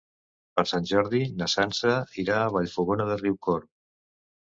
[0.59, 3.69] Per Sant Jordi na Sança irà a Vallfogona de Riucorb.